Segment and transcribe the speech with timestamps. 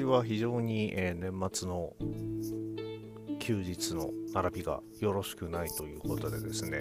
[0.00, 1.94] 年は非常に、えー、年末の
[3.38, 6.78] 休日の並びがよろしくないということでですね、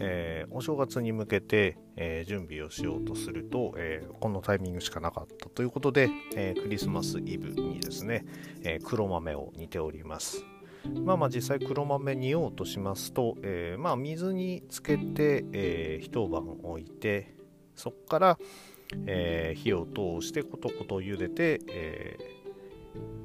[0.00, 8.24] えー、お正月に向けて、えー、準備をしようとすると、えー、このタイミングしかなかったということで、えクリスマスイブにですね、
[8.62, 10.44] え黒豆を煮ております。
[11.04, 17.34] まあまあ実際黒豆煮ようとしますと、えまあ水につけて、え一晩置いて
[17.76, 18.38] そこから、
[19.06, 22.39] え火を通してコトコト茹でて、え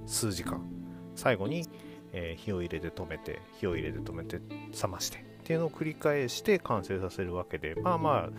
[0.06, 0.76] 数時間。
[1.16, 1.66] 最後に、
[2.14, 8.30] えー、火を入れて止めて火を入れて止めて冷ましてっていうのを繰り返して完成させるわけでまあまあ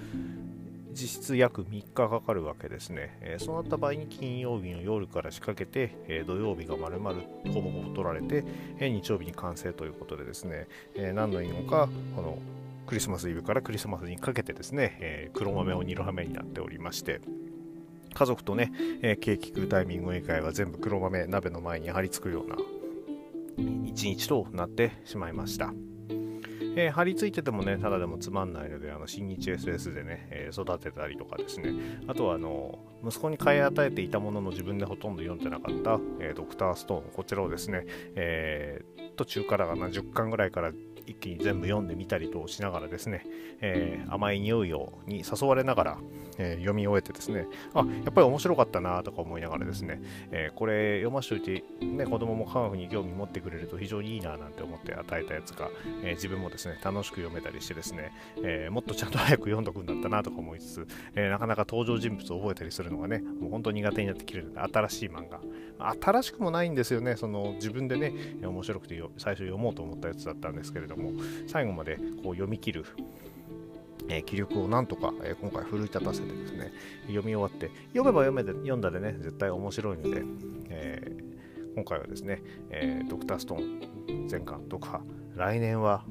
[0.92, 7.12] 実質約3日かかるわけですね、えー、そうなった場合に金曜日の夜から仕掛けて、えー、土曜日が丸々
[7.52, 8.44] ほぼほぼ取られて、
[8.78, 12.38] えー、日曜日に完成ということでですね、え何のいいのかこの
[12.86, 17.20] クリスマスイブからクリスマスにかけてですね、え黒豆を煮る羽目になっておりまして。
[18.17, 18.72] 家族とね、
[19.03, 22.56] えー、ケーキ食うタイミング以外は全部黒豆鍋の前に張り付くような
[23.84, 25.75] 一日となってしまいました。
[26.78, 31.75] えー、張り付いててもね、ただでもつまんないので、あの新日 SS でね、えー、育てたりとかですね、
[32.06, 40.73] あとはあの息子に買い与えていたものの自分でほとんど読んでなかった、えー、ドクターストーン、こちらをですね、えー途中からが10巻ぐらいから
[41.06, 43.24] 一気に全部読んでみたりとしながらですね、
[43.60, 45.98] えー、甘い匂いをに誘われながら、
[46.38, 55.70] えー、読み終えてですね、あ、やっぱり面白かったなとか思いながらですね、えー、これ読ませておいて、ね、子供も科学に興味持ってくれると非常にいいななんて思って与えたやつが、
[56.02, 58.12] え自分もですね、楽しく読めたりしてですね、
[58.42, 65.40] えもっとちゃんと早く読んどくんだったなとか思いつつ、えなかなか登場人物を覚えたりするのがね、もう本当苦手になってきてるので、新しい漫画。
[65.78, 71.12] 新しくもないんですよね、その自分でね、面白くて最初読もうと思ったやつだったんですけれども、
[71.46, 72.84] 最後までこう読み切る
[74.08, 76.72] えー、気力をなんとか、えー、今回奮い立たせてですね、
[77.08, 80.22] 読み終わって、読めば読めで読んだでね、絶対面白いので、
[80.68, 85.02] えー、今回はですね、えドクターストーン全巻とか、
[85.34, 86.05] 来年は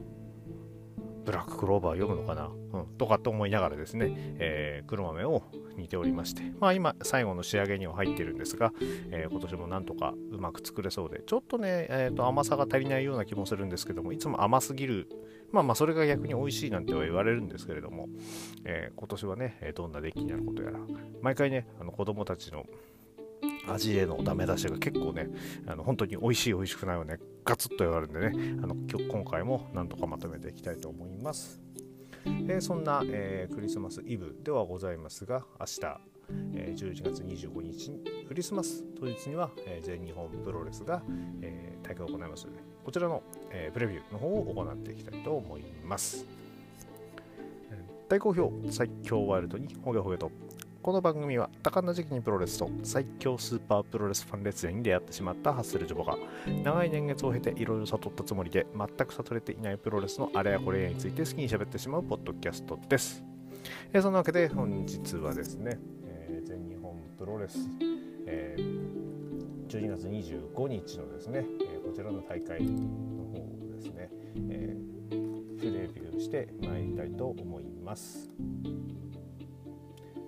[1.25, 5.43] ブラッククローバー読むのかな、うん、とかと思いながらですね、えー、黒豆を
[5.77, 8.73] 煮ておりまして、まあ今最後の仕上げには入ってるんですが、
[9.11, 15.07] えー、今年もなんとかうまく作れそうで、ちょっとね、えー、と甘さが足りないような気もするんですけども、いつも甘すぎる、
[15.51, 18.07] まあまあそれが逆に美味しいなんては言われるんですけれども、
[18.63, 20.79] えー、今年はね、どんな出来になることやら、
[21.21, 22.65] 毎回ね、あの子供たちの
[23.67, 25.29] 味へのダメ出しが結構ね、
[25.65, 31.59] あの本当に美味しい美味しくないをね、ガツッと言われるんでね、あの今回もなんとかまとめていきたいと思います。
[32.25, 35.81] えー、そんな、えー、クリスマスイブではございますが、明日、
[36.53, 37.91] えー、11月25日、
[38.27, 41.01] クリスマス当日には、えー、全日本プロレスが、
[41.41, 46.25] えー、大会を行いますので、こちらの、えー、プレビューの方を行っていきたいと思います。
[48.07, 50.31] 大好評、最強ワイルドにホゲホゲと
[50.85, 56.15] この番組は多感な時期にプロレスと最強スーパープロレスファン列伝に出会ってしまったハッスルジョボが
[56.63, 63.23] 長い年月を経ていろいろ悟ったつもりで全く悟れていないプロレスのあれやこれやについて好きに喋ってしまうポッドキャストです。
[63.93, 67.57] えー、そんなわけで本日はですね、えー、全日本プロレス、
[68.27, 74.11] えー、12月25日のですね、えこちらの大会の方をですね、
[74.51, 74.77] え
[75.57, 78.29] プレビューしてまいりたいと思います。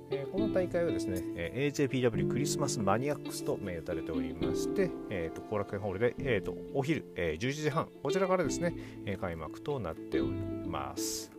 [0.09, 8.73] えー、この大会はですね、えー、AJPW クリスマスマニアックスと銘打たれておりまして、えーと、後楽園ホールで、えーと、お昼、えー、11時半、こちらからですね、
[9.05, 10.31] えー、開幕となっており
[10.67, 11.31] ます。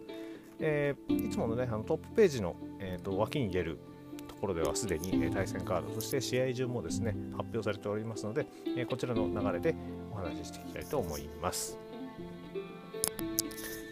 [0.61, 3.79] えー、いつものね、あのトップページの、えーと、脇に出る
[4.27, 8.47] ところではすでに、えー、対戦カード、そして試合中もですね、発表されておりますので、
[8.77, 9.75] えー、こちらの流れで
[10.13, 11.79] お話ししていきたいと思います。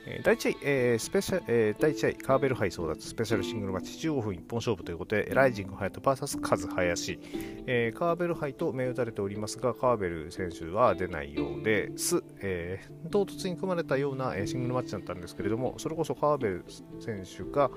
[0.06, 7.18] えー、第1試合、えー、スペシャえー、第1試合、カーベル杯争奪スペシャルシングルマッチ15分一本勝負ということで、ライジングハヤト VS カズハヤシ、
[7.66, 12.22] えー、カーベル杯と銘打たれておりますが、カーベル選手は出ないようです。
[12.40, 16.64] えー、唐突に組まれたような、えー、シングルマッチだったんですけれども、それこそカーベル
[17.00, 17.70] 選手が、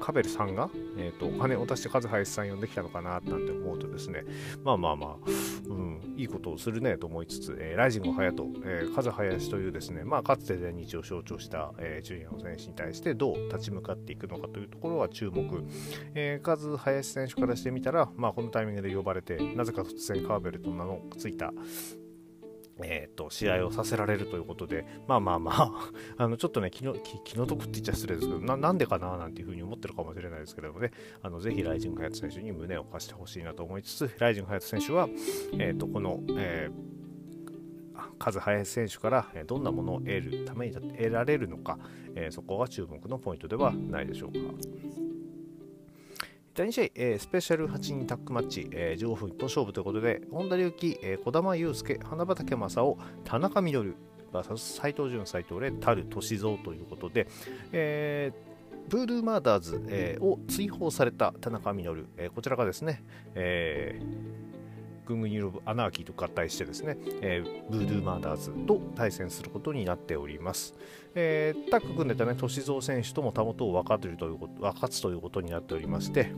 [0.00, 4.24] カベルさんが、えーと、お金を出してカズハヤシさん呼んできたのかななんて思うとですね、
[4.62, 5.30] まあまあまあ、
[5.68, 15.64] うん、いいことをするねと思いつつ、えー、ライジングハヤト、えー、カズハヤシというですね、まあ、かつて全日を象徴した、えー、ジュニアの選手に対してどう立ち向かっていくのかというところは注目、
[16.14, 21.52] えー、カズ林選手からしてみたら、まあ、このタイミングで呼ばれてなぜか突然カーベルと名のついた
[22.82, 25.92] えーと、試合をさせられるということで、まあまあまあ、
[26.24, 26.94] あのちょっとね気の、
[27.24, 30.92] 気の毒って言っちゃ失礼ですけどな、なんでかななんていうふうに思ってるかもしれないですけれどもね、
[31.22, 35.08] あのぜひライジング・ハヤト選手に胸を貸してほしいなと思いつつ、ライジング・ハヤト選手は、
[35.58, 36.96] えーと、この、えー
[38.18, 41.78] 数林選手からどんなものを得るために得られるのか、
[42.14, 45.05] えー、そこが注目のポイントではないでしょうか。
[46.56, 53.94] 第2試合、えー、スペシャル8人タッグマッチ、えー、15分一本勝負ということで、本田隆起、えー、児玉悠介、花畑正雄、田中稔
[54.32, 57.28] VS 斎藤潤、斎藤麗、タル、歳三ということで、
[57.72, 63.04] えー、ブールーマーダーズ、えー、を追放された田中稔、えー、こちらがですね、
[63.34, 64.45] えー、
[65.06, 70.74] グングニューアナーキーと合体してですね、えー、ブードゥーマーダーズと対戦することになっております。
[71.14, 76.30] えー、タッグ組んでたね、歳三選手ともたもとを分かるということ分かつということになっておりまして、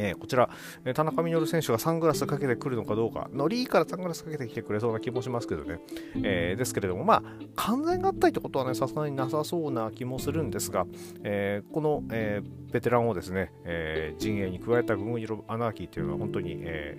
[0.00, 0.50] え、こちら、
[0.94, 5.80] 田中稔選手がサングラスかけてくるのかどうか、ノリからサングラスかけてきてくれそうな気もしますけどね。
[6.22, 7.22] えー、ですけれども、まあ、
[7.56, 10.86] 完全合体ってことはね、さすがになさそうな気もするんですが、
[11.24, 12.42] えー、この、え
[12.72, 16.98] ベテランをですね、え陣営に加えたグムイロアナーキーというのは本当に、え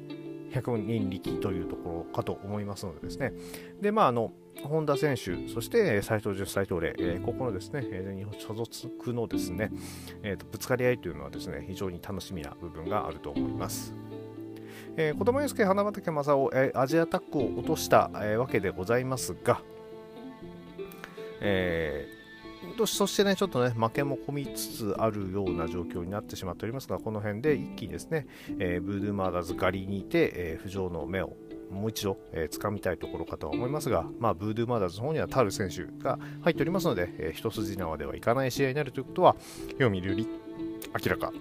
[0.51, 3.34] 100人力というところかと思いますのでですね。
[3.81, 9.72] で、まあ、あの、本田選手、そして斉藤十斉藤麗、えー、ここのですね、全日本所属のですね、
[10.24, 13.94] えーと、ぶつかり合いというのはですね、非常に楽しみな部分があると思います。
[14.98, 19.62] えー、児玉悠介、花畑正雄、えー、アジアタックを落とした、えー、わけでございますが、
[21.42, 22.19] えー、
[22.86, 28.28] そしてね、ちょっとね、負けも込みつつあるような状況になってしまっておりますが、この辺で一気にですね、
[28.60, 31.36] えー、ブードゥーマーダーズ狩りにいて、えー、浮上の目を
[31.72, 39.36] もう一度、えー、掴みたいところかとは思いますが、まあ、ブードゥーマーダーズの方にはタル選手が入っておりますので、えー、一筋縄ではいかない試合になるということは、
[39.74, 40.28] 読みるより
[41.04, 41.32] 明らか。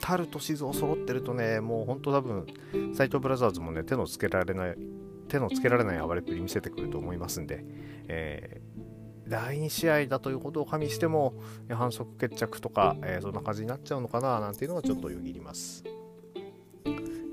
[0.00, 2.46] タルとシズを揃ってるとね、もう本当多分、
[2.94, 4.76] 斎藤ブラザーズもね、手のつけられない、
[5.28, 7.64] 手のつけられない暴れっぷり見せてくると思いますんで、
[8.08, 8.89] えー、
[9.30, 11.34] 第2試合だということを加味しても、
[11.70, 15.84] 反則決着とか、えー、そんな感じになっちゃうのかななんていうのがちょっとよぎります。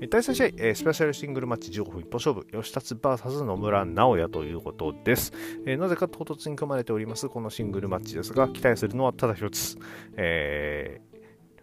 [0.00, 5.32] 第3試合、えー、スペシャルシングルマッチ15分一本勝負、吉達 VS 野村直哉ということです。
[5.66, 9.76] えー、なぜか唐突に組まれておりますこのシングルマッチですが、期待するのはただ一つ、
[10.16, 11.00] え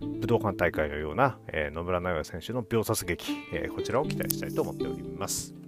[0.01, 5.64] ー、武道館大会のような、え、野村直哉選手の秒殺劇、え、こちらを期待したいと思っております。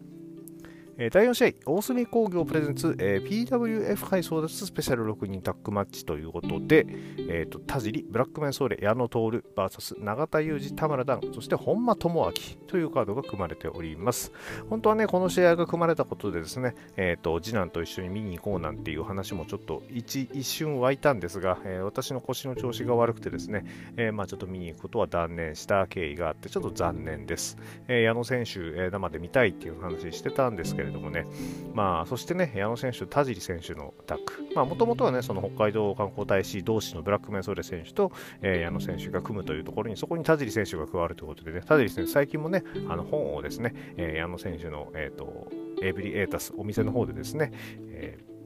[0.99, 6.87] えー、第4試合、大隅工業プレゼンツ、えー、PWF 杯争奪スペシャル6人タッグマッチということで、
[7.29, 12.33] えーと、田尻、ブラックメンソーレ、矢野徹 VS 永田裕二、田村段、そして本間智明
[12.65, 14.31] というカードが組まれております。
[14.71, 23.65] 本当はね、この試合が組まれたことでですね、えーと、次男と一緒に見に行こうなんていう話もちょっと一一瞬湧いたんですが、えー、私の腰の調子が悪くてですね、
[23.97, 27.55] えー、まあ、ちょっと見に行くことは断念した経緯があって、ちょっと残念です。
[27.87, 31.25] えー、矢野選手、え生で見たいっていう話してたんですけどれどもね、
[31.73, 34.19] まあ、そしてね、矢野選手、田尻選手のタッ
[34.55, 38.11] グ、もともとはね、その北海道観光大使同士のブラックメンソーレ選手と、
[38.41, 45.49] えー、矢野選手が組むというところに、そこに田尻選手が加わるということでね、田尻選手、最近もね、あの本をですね、えー、矢野選手の、えっ、ー、と、
[45.81, 47.51] エブリエータス、お店の方でですね、
[47.91, 48.37] えー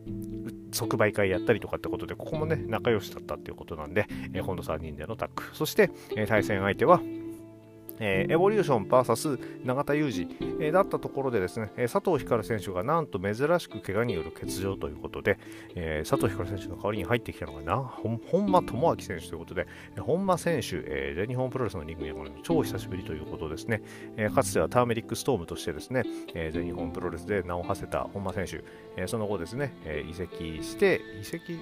[0.71, 5.43] 即売会やったりとかってことで、ここもね、仲良しだったっていうことなんで、えー、今度3人でのタッグ。
[5.53, 7.01] そして、えー、対戦相手は、
[8.03, 15.37] えー、エボリューション VS 永田裕二、えー、だったところでですね、えー、佐藤光選手がなんと珍しく怪我による欠場ということで、
[15.75, 18.19] えー、佐藤光選手の代わりに入ってきたのがな本
[18.51, 19.67] 間智明選手ということで、
[19.99, 23.83] 本間選手、えー、全日本プロレスのリングに超久しぶりということですね、
[24.17, 28.63] えー、かつてはターメリックストームとしてですね、えー、全日本プロレスで名を馳せた本間選手、
[28.97, 31.59] えー、その後ですね、えー、移籍して、移籍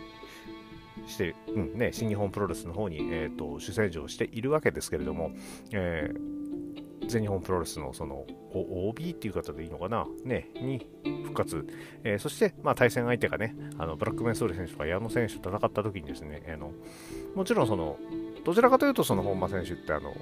[1.07, 5.31] して、うんね、新日本プロレスの方に、えーと、主戦場しているわけですけれども、
[5.71, 6.28] えー、
[7.09, 10.87] 全日本プロレスのその OB っていう方でいいのかな、ね、に
[11.23, 11.67] 復活、
[12.03, 16.71] えー、そして、まあ、対戦相手がね、あのブラックメンソーレ選手とか矢野選手と戦った時にですね、あの
[17.35, 17.97] もちろんその、
[18.45, 20.13] どちらかというとその本間選手ってあの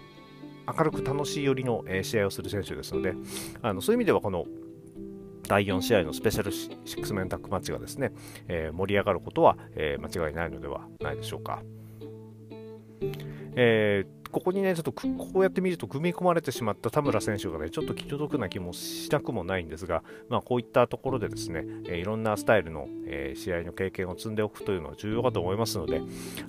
[0.78, 3.14] 明るく楽しい寄りの、え試合をする選手ですので、
[3.62, 4.46] あのそういう意味ではこの
[5.48, 8.12] 第4試合のスペシャルシックスメンタックマッチがですね、
[8.48, 11.62] えー、盛り上がることは、えー、間違いないのではないでしょうか。
[13.60, 26.02] えー、ここにね、ちょっとこうやって見ると組み込まれてしまった田村選手がね、ちょっと気の毒な気もしなくもないんですが、まあ、こういったところでですね、え、いろんなスタイルの、え、試合の経験を積んでおくというのは重要かと思いますので、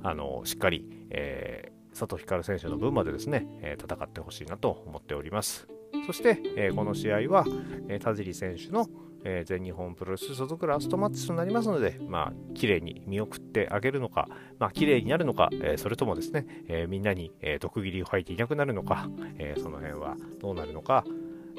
[0.03, 5.69] あのしっかり、えー、佐藤光選手の分までですね、え戦ってほしいなと思っております。
[6.07, 7.45] そして、え、この試合は、
[7.89, 8.87] え、田尻選手の、
[9.25, 19.09] えー、全日本プロレス所属ラストマッチとなりますので、まあ、綺麗に見送ってあげるのか、まあ、綺麗になるのか、えー、それともですね、えー、みんなに、え、毒斬りを吐いていなくなるのか、
[19.39, 21.05] え、その辺はどうなるのか、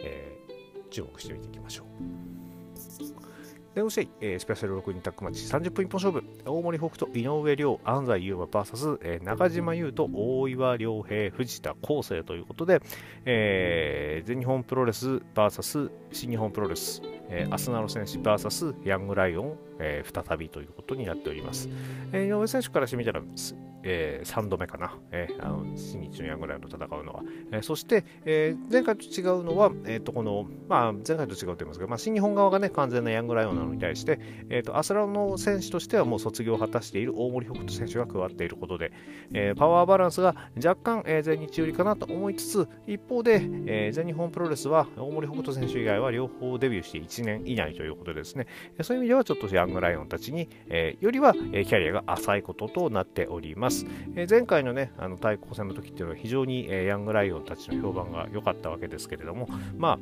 [0.04, 0.38] え、
[0.90, 2.29] 注目してみていきましょう。
[3.76, 12.82] で、そして、えー、スペシャル6人タッグマッチ30分一本勝負、大森北斗、井上亮、安西優馬 VS、えー、中島優斗、大岩良平、藤田康生ということで、
[13.26, 21.70] えー、全日本プロレス VS 新日本プロレス、えー、アスナロ選手 VS ヤングライオン、えー、再びということになっております。
[22.12, 23.22] えー、井上選手からしてみたら、
[23.84, 34.20] えー、3度目かな、えー、あの新日のヤングライオンと戦うのは、えー、そして、えー、前回と違うのは、えー、とこのまあ、前回と違うと言いますが、まあ、新日本側が、ね、完全なヤングライオンなのに対して、
[34.50, 38.92] えーと、アスラの選手としてはもう卒業を果たしている大森北斗選手が加わっていることで、
[39.34, 48.48] えー、パワーバランスが若干、えー、全日寄りかなと思いつつ一方で、えー、全日本プロレスは大森北斗選手以外は両方デビューして1年以内ということでですね。
[48.82, 53.69] そういう意味ではちょっとヤングライオンたちに、えー、よりは、えキャリアが浅いこととなっております、
[54.16, 59.48] え前回のねあの対抗戦の時っていうのは非常に、えヤングライオンたちの評判が良かったわけですけれども
[59.78, 60.00] ま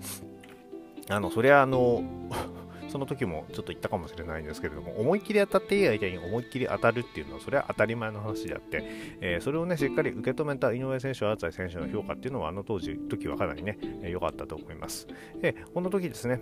[1.09, 2.03] ああのそりゃあの
[2.89, 8.83] その時もちょっと言ったかもしれないんですけれども、思いっきり当たっていい相手に思いっきり当たるっていうのは、それは当たり前の話であって、
[9.19, 15.07] えー、それをね、しっかり受け止めた井上選手、厚井選手の評価っていうのは、あの当時、時はかなりね、良、えー、かったと思います。
[15.41, 16.41] えー、この時ですね、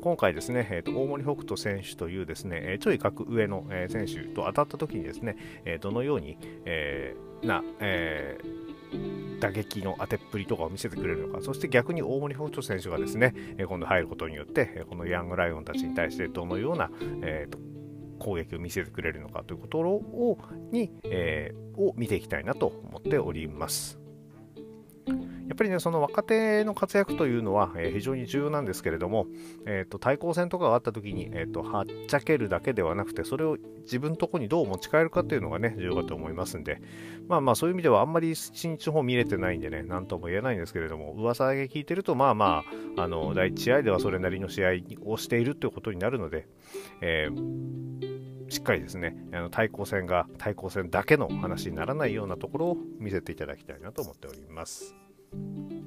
[0.00, 8.38] 今回ですね、えーと、大森北斗選手というですね、え、ちょい格上の、え、選手と当たった時にですね、え、どのように、え、な、え
[9.40, 16.90] 打撃の当てっぷりとかを見せてくれるのか、そして逆に大森北斗選手がですね、今度入ることによって、このヤングライオンたちに対してどのような、
[17.22, 17.58] えーと、
[18.18, 20.38] 攻撃を見せてくれるのかということを
[20.72, 23.98] に、えー、を見ていきたいなと思っております。
[25.48, 29.26] やっぱりね、その若手の活躍というのは、えー、非常に重要なんですけれども、
[29.66, 36.82] えーと、対抗戦とかがあった時に、えーと、はっちゃけるだけではなくて、それを自分のとこにどう持ち帰るかというのがね、重要かと思いますんで、
[37.28, 42.62] まあまあそういう意味ではあんまり新日の方見れてないんでね、なんとも言えないんですけれども、噂だけ聞いてると、まあま
[42.96, 44.70] あ、あの、第1試合ではそれなりの試合
[45.06, 46.46] をしているということになるので、
[47.00, 48.18] えー
[48.50, 54.94] しっかりですね、あの対抗戦が対抗戦だけの話にならないようなところを見せていただきたいなと思っております。
[55.30, 55.77] Thank you.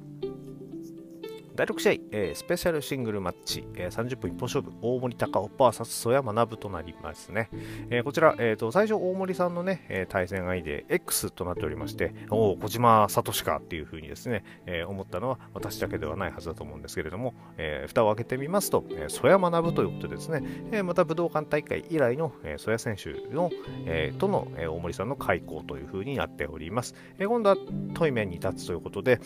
[1.54, 7.50] 第6試合、えー、スペシャルシングルマッチ、えー、30分一本勝負、大森高尾 VS 曽山学となりますね。
[7.90, 20.42] えー、こちら、えーと、最初、大森さんのね、えー、対戦相手、X となっておりまして、おお、小島聡かっていうふうにですね、えー、思ったのは私だけではないはずだと思うんですけれども、えー、蓋を開けてみますと、えー、曽山学ということですね、
[20.72, 23.50] えー、また武道館大会以来の、えー、曽谷選手の、
[23.84, 26.94] えー、との、えー、大森さんの開口というふうになっております。
[27.18, 27.56] えー、今度は
[27.92, 29.20] トイメンに立つということで、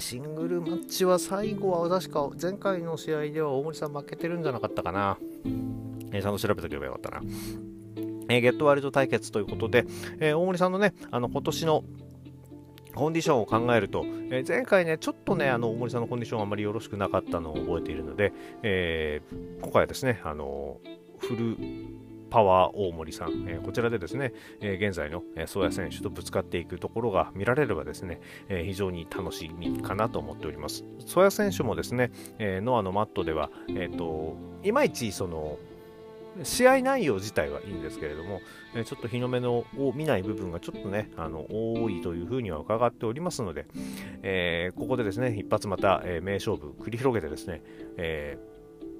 [0.00, 5.18] シングルマッチは最後は確か前回の試合では大森さん負けてるんじゃなかったかな。
[6.12, 7.20] え、ちゃんと調べておけばよかったな。
[8.28, 9.84] えー、ゲットワイルド対決ということで、
[10.18, 11.84] えー、大森さんのね、あの今年の
[12.94, 20.78] コンディションを考えると、えー、前回ね、ちょっとね、あの大森さんのコンディションあまりよろしくなかったのを覚えているので、えー、今回はですね、あの
[21.18, 21.56] フル
[22.30, 30.84] パワー大森さん、え、こちらでですね、え、現在の、宗谷選手とぶつかっていくところが見られればですね、え非常に楽しみかなと思っております。
[31.06, 35.58] 宗谷選手もですね、えノアのマットでは、えーと、いまいちその
[36.42, 38.40] 試合内容自体はいいんですけれども、
[38.74, 43.66] えちょっと日の目のを見ない部分がちょっとね、あの多いというふうには伺っておりますので、
[44.22, 47.62] えー、ここでですね、一発また、え、名勝負繰り広げてですね、
[47.96, 48.49] えー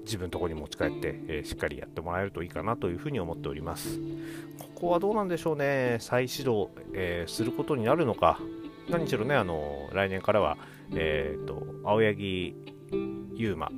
[0.03, 3.99] 自分のところに持ち帰って、えー、しっかりやってもらえるといいかなというふうに思っております。
[4.59, 8.39] ここはどうなんでしょうね、再始動、えー、することになるのか、
[8.89, 10.57] 何しろね、あの来年からは、
[10.93, 12.55] えーと、青柳
[13.35, 13.71] 優馬、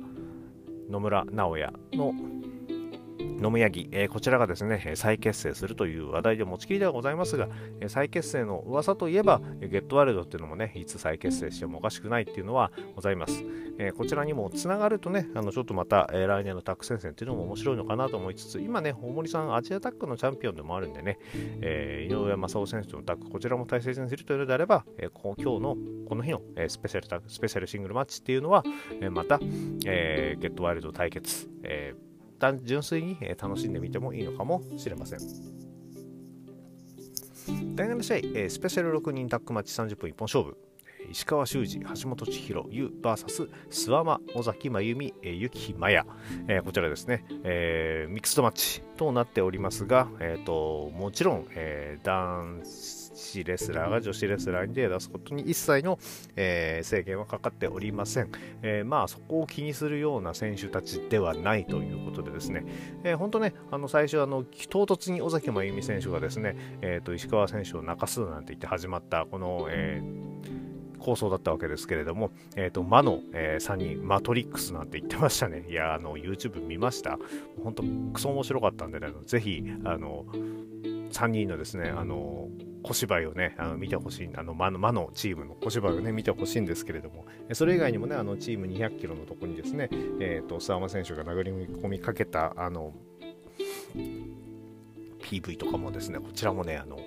[0.90, 2.14] 野村直哉の
[3.40, 7.48] 野村木、えー、こちらがですね、再結成するという話題で持ちきりではございますが、
[7.88, 13.44] 再結成の噂といえば、ゲットワールドっていうのもね、いつ再結成してもおかしくないっていうのはございます。
[13.78, 21.18] えー、こちらにもつながるとね、あのちょっとまた、えー、来年のタッグ戦線っていうのも面白いのかなと思いつつ、今ね、大森さん、アジアタックのチャンピオンでもあるんでね、
[21.60, 25.76] えー、井上正雄選手とのタッグ、こちらも大切にするというのであれば、えー、今日の
[26.08, 28.62] この日の、えー、スペシャルタスペシャルシングルマッチっていうのは、
[29.00, 29.40] えー、また、
[29.86, 32.13] えー、ゲットワイルド対決、えー
[32.52, 35.20] 純粋に楽しんでみてもいいのかもしれません。
[37.76, 38.14] 第7試
[38.46, 40.56] 合、スペシャル6人タッグマッチ30分一本勝負。
[41.10, 46.06] 石川修司、橋本千尋、ユー VS 諏訪間、尾崎真由美、ゆきまや、
[46.48, 55.98] えー、こちらですね、えー、ミックスドマッチとなっておりますが、えーと、もちろん、えー、男子レスラーが女子レスラーに手を出すことに一切の、
[56.36, 58.30] えー、制限はかかっておりません、
[58.62, 62.64] えー、まあそこを気にするような選手たちではないということでですね、
[63.04, 70.34] えー、本当ねあの最初あの唐突に尾崎真由美選手がですね、えーと、石川選手を泣かすなんて言って始まったこの、えー
[71.04, 75.66] 構想だったわけですけれども、えっ、ー、と、魔の、えー、3人、マトリックスなんて言ってましたね。
[75.68, 77.18] いや、あの、YouTube 見ました
[77.62, 77.82] 本当
[78.14, 80.24] クソ面白かったんでね、ぜひ、あの、
[81.12, 82.48] 3人のですね、あの、
[82.82, 89.88] 小芝居をね、あの見てほしい、あの魔の魔のチームの小芝居をね、見てほしいんですけれども、それ以外にもね、あのチーム200キロのとこにですね、
[90.20, 92.92] えっ、ー、と、諏訪間選手が殴り込みかけた、あの、
[95.42, 96.98] PV とかもですね、こちらもね、あの、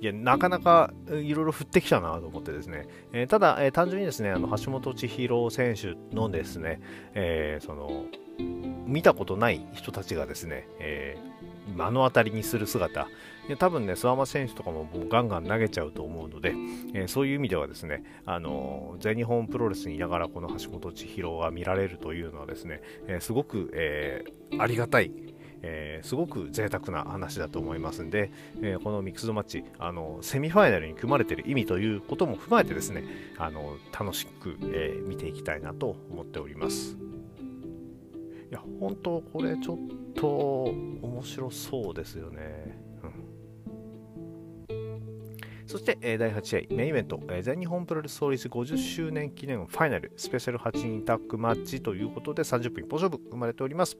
[0.00, 6.80] いや、なかなかいろいろ降ってきたなと思ってですね、えー、ただ、えー、単純にですね、あの橋本千尋選手のですね、
[7.14, 8.04] えー、その、
[8.86, 11.18] 見たことない人たちがですね、え、
[11.76, 13.08] 目の当たりにする姿、
[13.58, 16.54] 多分ね、諏訪間選手とかももうガンガン投げちゃうと思うので、
[16.94, 25.10] えー、そういう意味ではですね、あの全日本プロレスにいながらこの橋本千尋が見られるというのはですね、えー、すごく、えー、ありがたい、
[25.62, 28.30] えー、すごく贅沢な話だと思いますんで、
[28.62, 33.04] えー、このミックスドマッチあのセミファイナルに組まれている意味ということも踏まえてですね
[33.38, 36.96] あの楽しく、えー、見ていきたいなと思っております。
[38.50, 39.78] いや本当これちょっ
[40.14, 42.78] と面白そうですよね。
[43.02, 44.78] うん。
[45.66, 53.98] そして、えー、第8試合、メインイベント、えー、全日本プロレス創立50周年記念ファイナル、スペシャル8人タッグマッチということで30分一本勝負生まれております。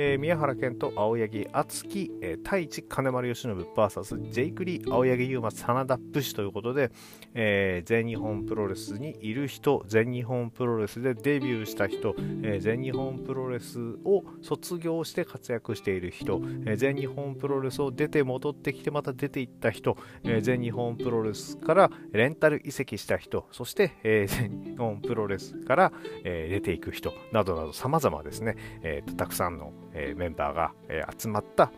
[0.00, 6.92] えー、宮原健と青柳敦樹、えー、太一金丸義信 VS ジェイク・リー青柳優馬真田武士ということで、
[7.34, 31.70] えー、全日本プロレスにいる人全日本プロレスでデビューした人、えー、全日本プロレスを卒業して活躍している人、えー、全日本プロレスを出て戻ってきてまた出ていった人、えー、全日本プロレスからレンタル移籍した人そして、えー、全日本プロレスから、えー、出ていく人などなど様々ですね、えー、たくさんのえメンバーが、え集まった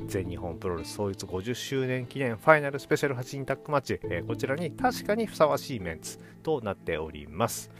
[0.00, 7.70] 全日本プロレス創立50周年記念ファイナルスペシャル8人タッグマッチ、えー、こちらに確かにふさわしいメンツとなっております。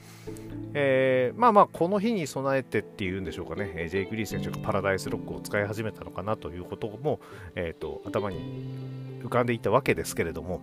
[0.74, 7.20] えー、まあまあ、この日に備えてっていうんでしょうかね、えー、ジェイク・リー選手がパラダイスロックを使い始めたのかなということも、
[7.56, 10.62] えーと、頭に浮かんでいたわけですけれども、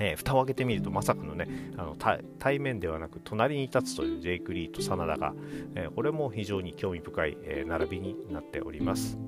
[0.00, 1.96] えー、蓋を開けてみるとまさかのねあの
[2.38, 5.34] 対面ではなく隣に立つというジェイク・リーと真田が、
[5.76, 9.18] えー、これも非常に興味深い、えー、並びになっております。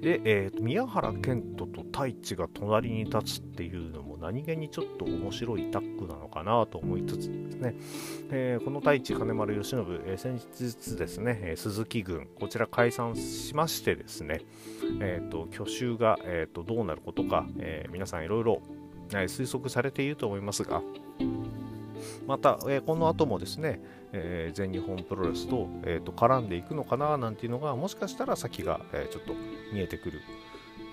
[0.00, 7.74] で、えー、宮原健人と太一が隣に立つっていうのも何気にちょっと面白いタッグなのかなと思いつつですね、
[8.30, 14.42] えー、この太一金丸義信、えー、先日ですね、え鈴木軍こちら解散しましてですね、
[15.00, 18.62] えーと、去就が、えーと、どうなることか、え皆さんいろいろ
[19.08, 20.82] 推測されていると思いますが
[22.26, 23.80] また、え、この後もですね、
[24.12, 29.34] え、全日本プロレスと,、えーと、絡んでいくのかななんていうのがもしかしたら先が、え、ちょっと
[29.72, 30.20] 見えてくる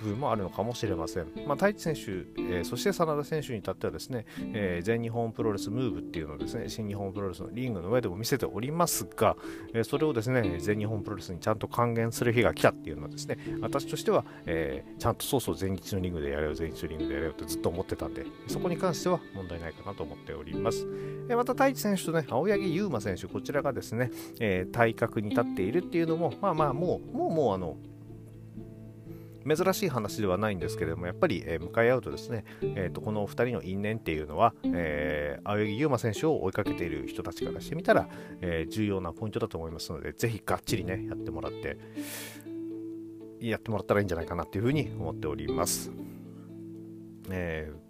[0.01, 1.27] 部分もあるのかもしれません。
[1.47, 9.35] まあ、太一選手、えー、そして真田選手に至ってはですね、えー、全日本プロレスムーブっていうのをですね、新日本プロレスのリングの上でも見せておりますが、
[9.73, 20.87] えー、それをですね、全日本プロレスにちゃんと還元する日が来たっていうのはですね、私としては、えちゃんとそうそう全日のリングでやれよ、全日のリングでやれよってずっと思ってたんで、そこに関しては問題ないかなと思っております。
[21.29, 27.77] えまた太一選手とね、青柳優馬選手、こちらがですね、え体格に立っているっていうのも、まあまあ、もう、もうもうあの、
[29.55, 38.09] 珍しい話ではないんですけれども、やっぱり、えー、向かい合うとですね、えーと、この2人の因縁っていうのは、えー、青柳優馬選手を追いかけている人たちからしてみたら、
[38.41, 41.77] えー、重要なポイントだと思いますので、ぜひがっちりね、やってもらって、
[43.39, 45.91] やってもらったらいいんじゃないかなっていうふうに思っております。
[47.29, 47.87] えー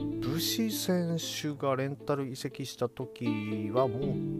[0.00, 3.98] 武士選手がレンタル移籍した時はも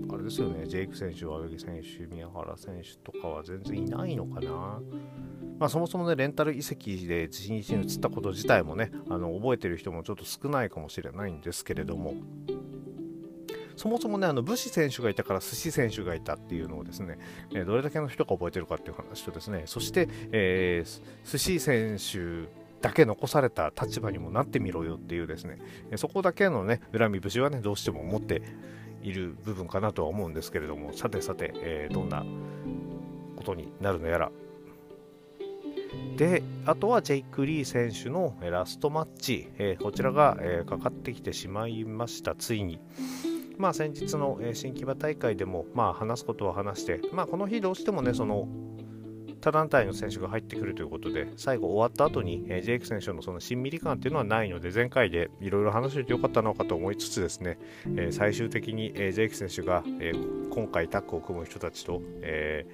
[0.09, 4.81] うあれですよねジェイク選手、青柳選手、宮原選手とかは全然いないのかな。
[5.61, 12.15] まあ、そもそもねレンタル移籍で新日に移ったこと自体もねあの覚えてる人もちょっと少ないかもしれないんですけれども
[13.77, 17.19] そもそもね、あの武士選手がいたから寿司選手がいたっていうのをですね、
[17.55, 22.51] えー、どれだけの人が覚えてるかっていう話とですね、そして、えー、寿司選手
[22.83, 25.59] だけ残された立場にもなってみろよっていうですね、
[25.97, 28.43] そこだけのね、恨み節はね、どうしても持って
[29.03, 32.23] いる部分かなとは思うんですけれども、さてさて、えー、どんな
[33.37, 34.31] ことになるのやら。
[36.17, 42.81] で、あとはジェイク・リー選手のラストマッチ、えー、こちらが、えー、かかってきてしまいました、ついに。
[43.59, 48.49] まあ、先日の、え新木場大会でも、まあ、話すことは話して、まあ、この日どうしてもね、その
[49.41, 57.59] 他団体の選手が入ってくるということで、最後終わった後に、えー、ジェイク選手のそのしんみり感っていうのはないので、前回でいろいろ話しててよかったのかと思いつつですね、
[57.97, 60.13] えー、最終的に、えー、ジェイク選手が、え
[60.51, 62.67] 今回タッグを組む人たちと、え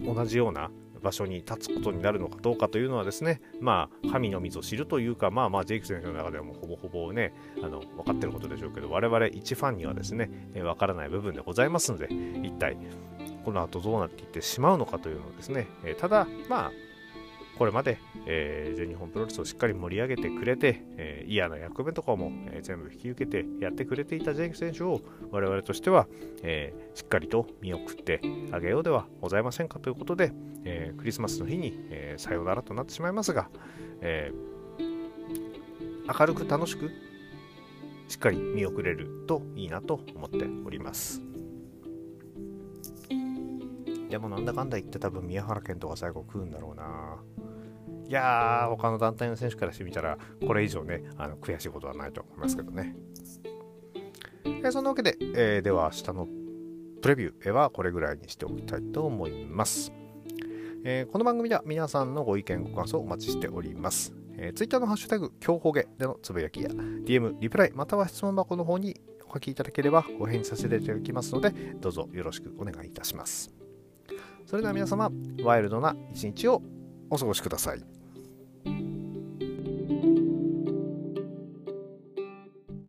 [0.00, 0.70] 同じような
[1.04, 12.08] 場所に立つことになるのかどうかというのはですね、まあ、神のみぞ知るというか、まあまあ、ジェイク選手の中ではもうほぼほぼね、あの分かってることでしょうけど、我々一ファンにはですね、えー、分からない部分でございますので、
[12.42, 12.76] 一体
[13.44, 16.72] この後どうなっていってしまうのかというのをですね、えー、ただ、まあ、
[17.58, 26.08] これまで、えー、全日本プロレスをしっかり盛り上げてくれて、えー、嫌な役目とかも、えー、全部引き受けてやってくれていたジェイク選手を我々としては、
[26.42, 30.32] えー、しっかりと見送ってあげようではございませんかということで、
[30.64, 33.48] えー、クリスマスの日に、えー、さようならとなってしまいますが、
[34.00, 36.90] えー、明るく楽しく
[38.08, 41.22] しっかり見送れるといいなと思っております。
[44.10, 47.18] でもなんだかんだ言って多分宮原健とか最後食うんだろうな。
[48.06, 52.94] いやー、他の団体の選手からしてみたら、これ以上ね、あの悔しいことはないと思いますけどね。
[54.64, 56.28] えそんなわけで、えー、では明日の
[57.02, 59.92] プレビューはこれぐらいにしておきたいと思います。
[60.84, 64.14] えー、この番組では皆さんのご意見、ご感想お待ちしております。
[64.36, 73.54] えー、Twitter のハッシュタグ、今日ほげでのつぶやきや、DM、リプライ、または質問箱の方にお書きいただければお返事させていただきますので、どうぞよろしくお願いいたします。
[74.46, 75.10] それでは皆様、
[75.42, 76.62] ワイルドな一日を
[77.10, 78.03] お過ごしください。